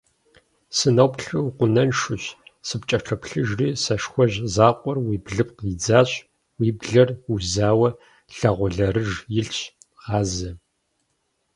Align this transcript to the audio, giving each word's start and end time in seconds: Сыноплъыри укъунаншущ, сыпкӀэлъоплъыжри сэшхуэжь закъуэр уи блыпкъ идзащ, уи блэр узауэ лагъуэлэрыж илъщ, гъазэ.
Сыноплъыри 0.77 1.39
укъунаншущ, 1.47 2.23
сыпкӀэлъоплъыжри 2.67 3.67
сэшхуэжь 3.83 4.37
закъуэр 4.55 4.97
уи 5.07 5.15
блыпкъ 5.25 5.61
идзащ, 5.71 6.11
уи 6.59 6.69
блэр 6.79 7.09
узауэ 7.33 7.89
лагъуэлэрыж 8.39 9.11
илъщ, 9.39 9.59
гъазэ. 10.01 10.51